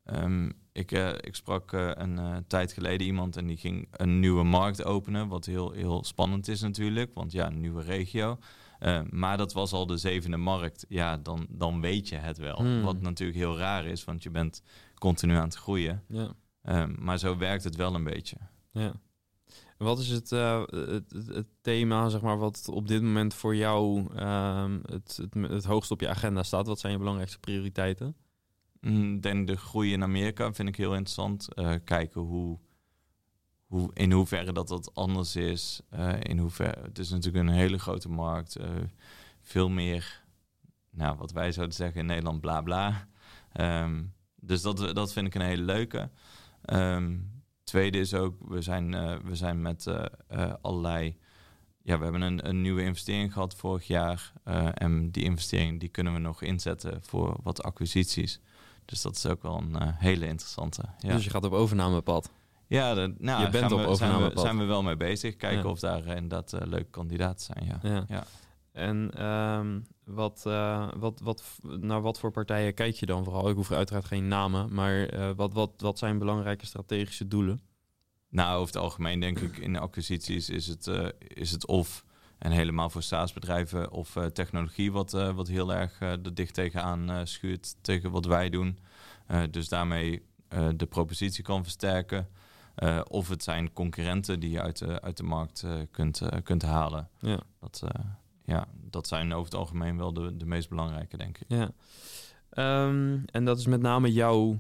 [0.06, 4.84] um, ik, uh, ik sprak een tijd geleden iemand en die ging een nieuwe markt
[4.84, 5.28] openen.
[5.28, 8.38] Wat heel, heel spannend is natuurlijk, want ja, een nieuwe regio.
[9.10, 10.86] maar dat was al de zevende markt.
[10.90, 12.58] Ja, dan, dan weet je het wel.
[12.58, 12.82] Hmm.
[12.82, 14.62] Wat natuurlijk heel raar is, want je bent
[15.02, 16.04] continu aan het groeien.
[16.08, 16.34] Ja.
[16.64, 18.38] Um, maar zo werkt het wel een beetje.
[18.72, 18.94] Ja.
[19.78, 23.56] Wat is het, uh, het, het, het, thema, zeg maar, wat op dit moment voor
[23.56, 26.68] jou um, het, het, het hoogst op je agenda staat?
[26.68, 28.16] Wat zijn je belangrijkste prioriteiten?
[28.82, 31.48] Ik denk de groei in Amerika vind ik heel interessant.
[31.56, 32.60] Uh, kijken hoe,
[33.66, 35.82] hoe, in hoeverre dat dat anders is.
[35.94, 38.58] Uh, in hoeverre, het is natuurlijk een hele grote markt.
[39.42, 40.24] Veel meer,
[40.90, 43.08] nou, wat wij zouden zeggen in Nederland, bla bla.
[43.60, 46.10] Um, dus dat, dat vind ik een hele leuke.
[46.66, 51.18] Um, tweede is ook, we zijn, uh, we zijn met uh, uh, allerlei.
[51.84, 54.34] Ja, we hebben een, een, nieuwe investering gehad vorig jaar.
[54.74, 58.40] en die investering die kunnen we nog inzetten voor wat acquisities.
[58.86, 60.84] Dus dat is ook wel een hele interessante.
[61.00, 61.14] Ja.
[61.14, 62.32] Dus je gaat op overnamepad.
[62.68, 64.44] Ja, de, nou, je bent op we, zijn, we, overnamepad.
[64.44, 65.36] zijn we wel mee bezig.
[65.36, 65.70] Kijken Ja.
[65.70, 67.66] of daar inderdaad leuke kandidaten zijn.
[67.66, 67.80] Ja.
[67.90, 68.06] Ja.
[68.08, 68.24] Ja.
[68.72, 73.50] En um, wat, uh, wat, wat, naar wat voor partijen kijk je dan vooral?
[73.50, 77.62] Ik hoef uiteraard geen namen, maar uh, wat, wat, wat zijn belangrijke strategische doelen?
[78.30, 82.06] Nou, over het algemeen denk ik in acquisities is het, uh, is het of
[82.38, 88.12] En helemaal voor SaaS-bedrijven of technologie, wat, wat heel erg er dicht tegenaan schuurt tegen
[88.12, 88.80] wat wij doen.
[89.52, 90.26] dus daarmee
[90.76, 92.28] de propositie kan versterken.
[93.08, 97.10] of het zijn concurrenten die je uit de, uit de markt kunt, kunt halen.
[97.20, 97.40] Ja.
[97.60, 97.84] Dat,
[98.46, 101.46] ja, dat zijn over het algemeen wel de, de meest belangrijke, denk ik.
[101.48, 101.72] Ja.
[102.86, 104.60] Um, en dat is met name jouw,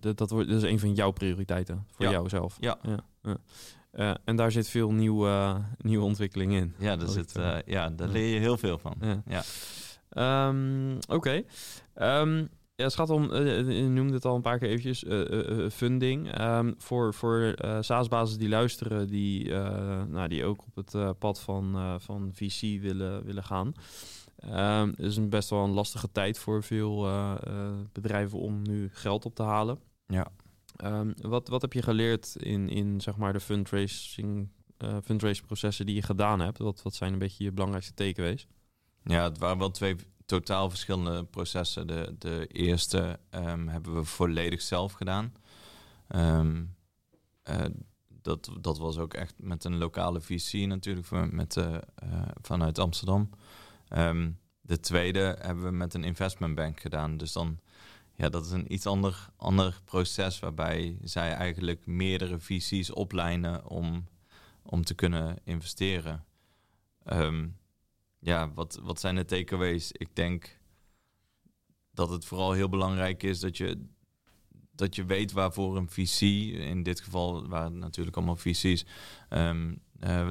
[0.00, 2.10] dat, dat, wordt, dat is een van jouw prioriteiten voor ja.
[2.10, 2.56] jou zelf.
[2.60, 2.78] Ja.
[2.82, 2.98] ja.
[3.22, 3.36] ja.
[3.94, 6.74] Uh, en daar zit veel nieuwe, uh, nieuwe ontwikkeling in.
[6.78, 8.94] Ja, daar, zit, uh, ja, daar leer je heel veel van.
[9.00, 9.22] Ja.
[9.26, 10.48] ja.
[10.48, 11.14] Um, Oké.
[11.14, 12.20] Okay.
[12.20, 12.48] Um,
[12.82, 15.04] ja, het gaat om, je noemde het al een paar keer eventjes,
[15.74, 16.40] funding.
[16.40, 19.50] Um, voor voor SaaS-basis die luisteren, die,
[20.08, 23.74] nou, die ook op het pad van, van VC willen, willen gaan.
[24.86, 27.08] het is een best wel een lastige tijd voor veel
[27.92, 29.78] bedrijven om nu geld op te halen.
[30.06, 30.32] Ja.
[30.84, 35.86] Um, wat, wat heb je geleerd in, in zeg maar de fundraising, uh, fundraising processen
[35.86, 36.58] die je gedaan hebt?
[36.58, 38.46] Wat, wat zijn een beetje je belangrijkste takeaways?
[39.04, 41.86] Ja, het waren wel twee totaal verschillende processen.
[41.86, 45.34] De, de eerste um, hebben we volledig zelf gedaan.
[46.16, 46.74] Um,
[47.50, 47.64] uh,
[48.08, 51.76] dat, dat was ook echt met een lokale visie natuurlijk, met, uh,
[52.42, 53.30] vanuit Amsterdam.
[54.60, 57.16] de tweede hebben we met een investment bank gedaan.
[57.16, 57.58] Dus dan
[58.14, 64.08] ja, dat is een iets ander, ander proces waarbij zij eigenlijk meerdere visies oplijnen om,
[64.62, 66.24] om te kunnen investeren.
[67.04, 67.48] Ehm,
[68.22, 69.92] ja, wat, wat zijn de takeaways?
[69.92, 70.60] Ik denk
[71.90, 73.86] dat het vooral heel belangrijk is dat je,
[74.74, 78.86] dat je weet waarvoor een visie, in dit geval waren natuurlijk allemaal visies,
[79.30, 79.82] um,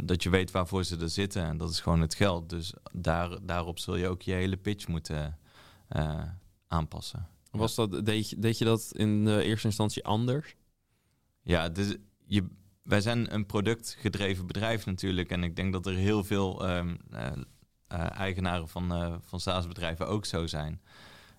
[0.04, 1.44] dat je weet waarvoor ze er zitten.
[1.44, 2.50] En dat is gewoon het geld.
[2.50, 5.38] Dus daar, daarop zul je ook je hele pitch moeten
[5.90, 6.24] uh,
[6.68, 7.28] aanpassen.
[7.52, 10.56] Was dat, deed, je, deed je dat in de eerste instantie anders?
[11.42, 12.48] Ja, dus je,
[12.84, 15.30] wij zijn een productgedreven bedrijf natuurlijk.
[15.30, 17.32] En ik denk dat er heel veel um, uh,
[17.98, 20.82] eigenaren van, uh, van SaaS-bedrijven ook zo zijn.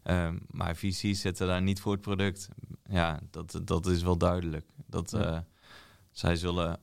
[0.05, 2.49] Um, maar VC's zitten daar niet voor het product.
[2.85, 4.67] Ja, dat, dat is wel duidelijk.
[4.87, 5.47] Dat, ja.
[6.11, 6.81] Zij zullen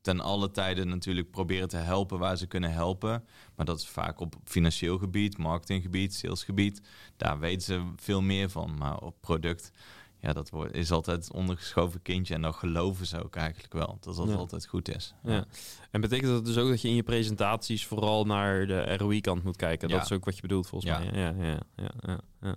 [0.00, 3.24] ten alle tijden natuurlijk proberen te helpen waar ze kunnen helpen.
[3.54, 6.80] Maar dat is vaak op financieel gebied, marketinggebied, salesgebied.
[7.16, 8.76] Daar weten ze veel meer van.
[8.78, 9.72] Maar op product
[10.20, 12.34] ja, dat is altijd het ondergeschoven kindje.
[12.34, 15.14] En dan geloven ze ook eigenlijk wel dat dat altijd goed is.
[15.22, 15.44] Ja.
[15.90, 19.56] En betekent dat dus ook dat je in je presentaties vooral naar de ROI-kant moet
[19.56, 19.88] kijken?
[19.88, 21.10] Dat is ook wat je bedoelt volgens mij.
[21.12, 22.54] Ja, ja, ja, ja,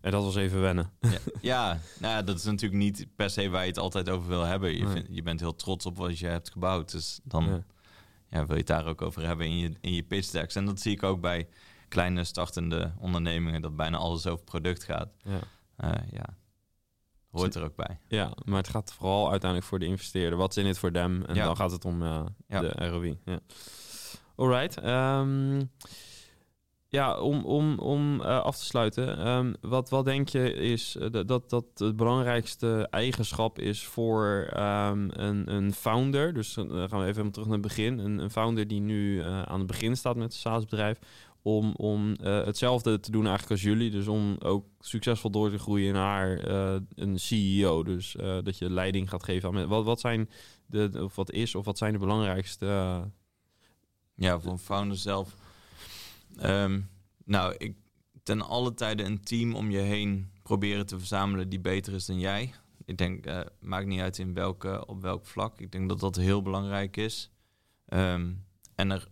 [0.00, 0.90] En dat was even wennen.
[1.40, 4.44] Ja, nou ja, dat is natuurlijk niet per se waar je het altijd over wil
[4.44, 4.76] hebben.
[4.76, 6.90] Je, je bent heel trots op wat je hebt gebouwd.
[6.90, 7.64] Dus dan
[8.30, 8.46] ja.
[8.46, 10.54] wil je het daar ook over hebben in je, in je pitch decks.
[10.54, 11.48] En dat zie ik ook bij
[11.88, 15.08] kleine startende ondernemingen, dat bijna alles over product gaat.
[15.22, 15.40] Ja.
[15.84, 16.36] Uh, ja,
[17.30, 17.98] Hoort er ook bij.
[18.08, 20.38] Ja, maar het gaat vooral uiteindelijk voor de investeerder.
[20.38, 21.24] Wat is in het voor them?
[21.24, 22.60] En dan gaat het om uh, ja.
[22.60, 23.18] de ROI.
[23.24, 23.40] Ja.
[24.36, 24.84] Alright.
[24.84, 25.70] Um,
[26.88, 29.26] ja, om, om, om uh, af te sluiten.
[29.28, 35.08] Um, wat, wat denk je is uh, dat, dat het belangrijkste eigenschap is voor um,
[35.12, 36.34] een, een founder?
[36.34, 37.98] Dus dan gaan we even terug naar het begin.
[37.98, 40.98] Een, een founder die nu aan het begin staat met een SaaS-bedrijf
[41.42, 43.90] om, om uh, hetzelfde te doen eigenlijk als jullie.
[43.90, 47.82] Dus om ook succesvol door te groeien naar uh, een CEO.
[47.82, 50.30] Dus uh, dat je leiding gaat geven aan wat, wat zijn
[50.66, 52.66] de, of wat is of wat zijn de belangrijkste.
[54.14, 55.34] Ja, voor een founder zelf.
[56.42, 56.88] Um,
[57.24, 57.76] nou, ik
[58.22, 62.18] ten alle tijden een team om je heen proberen te verzamelen die beter is dan
[62.18, 62.54] jij.
[62.84, 63.26] Ik denk,
[63.60, 65.60] maakt niet uit in welke, op welk vlak.
[65.60, 67.30] Ik denk dat dat heel belangrijk is.
[67.88, 69.08] Um, en er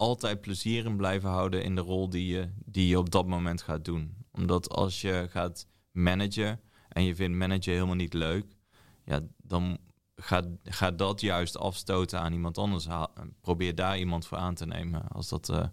[0.00, 3.62] altijd plezier in blijven houden in de rol die je, die je op dat moment
[3.62, 4.16] gaat doen.
[4.32, 8.56] Omdat als je gaat managen en je vindt managen helemaal niet leuk,
[9.04, 9.78] ja, dan
[10.16, 12.86] gaat, gaat dat juist afstoten aan iemand anders.
[13.40, 15.08] Probeer daar iemand voor aan te nemen.
[15.08, 15.66] Als dat, uh,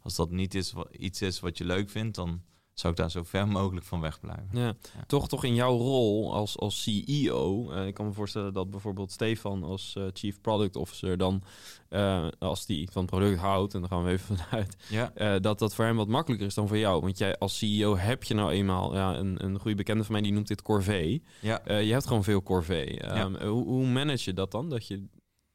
[0.00, 2.42] als dat niet is, iets is wat je leuk vindt, dan
[2.74, 4.48] zou ik daar zo ver mogelijk van wegblijven.
[4.52, 4.66] Ja.
[4.66, 4.74] ja.
[5.06, 8.70] Toch, toch in jouw rol als, als CEO, uh, eh, ik kan me voorstellen dat
[8.70, 11.42] bijvoorbeeld Stefan als uh, Chief Product Officer dan,
[11.90, 15.38] uh, als die van het product houdt, en dan gaan we even vanuit, ja.
[15.38, 17.00] dat dat voor hem wat makkelijker is dan voor jou.
[17.00, 20.22] Want jij als CEO heb je nou eenmaal, ja, een, een goede bekende van mij
[20.22, 21.22] die noemt dit corvée.
[21.40, 21.62] Ja.
[21.78, 23.18] je hebt gewoon veel corvée.
[23.18, 24.68] Um, hoe, hoe manage je dat dan?
[24.68, 25.04] Dat je,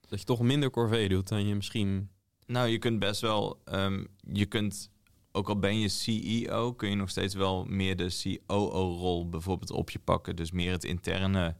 [0.08, 2.10] dat je toch minder corvée doet dan je misschien...
[2.45, 4.89] Nou, je kunt best wel, um, je kunt
[5.31, 9.89] ook al ben je CEO, kun je nog steeds wel meer de COO-rol bijvoorbeeld op
[9.89, 10.35] je pakken.
[10.35, 11.55] Dus meer het interne,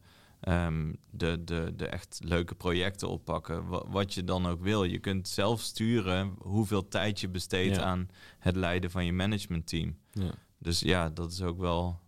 [0.48, 3.66] um, de, de, de echt leuke projecten oppakken.
[3.90, 4.84] Wat, je dan ook wil.
[4.84, 9.96] Je kunt zelf sturen hoeveel tijd je besteedt aan het leiden van je managementteam.
[10.12, 10.30] Ja.
[10.58, 12.00] Dus ja, dat is ook wel.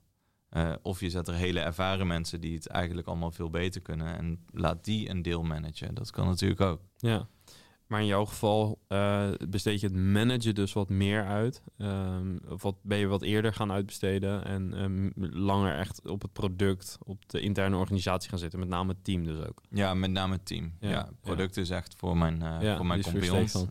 [0.57, 4.17] Uh, of je zet er hele ervaren mensen die het eigenlijk allemaal veel beter kunnen.
[4.17, 5.95] En laat die een deel managen.
[5.95, 6.81] Dat kan natuurlijk ook.
[6.97, 7.29] Ja.
[7.93, 11.63] Maar in jouw geval uh, besteed je het managen dus wat meer uit.
[11.79, 16.33] Um, of wat, ben je wat eerder gaan uitbesteden en um, langer echt op het
[16.33, 18.59] product, op de interne organisatie gaan zitten.
[18.59, 19.63] Met name het team dus ook.
[19.71, 20.73] Ja, met name het team.
[20.81, 23.03] Ja, ja product is echt voor mijn, uh, ja, voor mijn.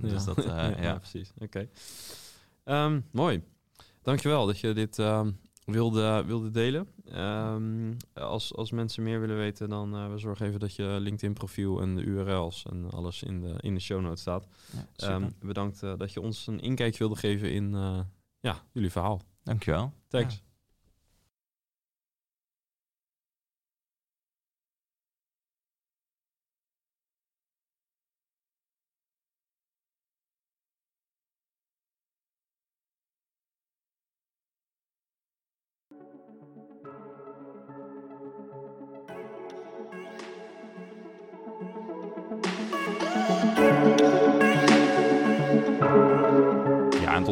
[0.02, 0.98] Dus dat, uh, ja.
[0.98, 1.32] precies.
[1.38, 1.68] Oké.
[2.64, 2.86] Okay.
[2.86, 3.44] Um, mooi.
[4.02, 4.98] Dankjewel dat je dit
[5.72, 6.88] wilde, wilde delen.
[7.16, 11.34] Um, als, als mensen meer willen weten, dan uh, we zorgen even dat je LinkedIn
[11.34, 14.48] profiel en de URL's en alles in de, in de show notes staat.
[14.96, 18.00] Ja, um, bedankt uh, dat je ons een inkijkje wilde geven in uh,
[18.40, 19.22] ja, jullie verhaal.
[19.44, 19.94] Dankjewel.
[20.08, 20.34] Thanks.
[20.34, 20.51] Ja.